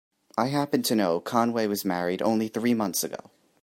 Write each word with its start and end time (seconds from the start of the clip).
I 0.35 0.47
happen 0.47 0.81
to 0.81 0.95
know 0.95 1.19
Conway 1.19 1.67
was 1.67 1.85
married 1.85 2.23
only 2.23 2.47
three 2.47 2.73
months 2.73 3.03
ago. 3.03 3.29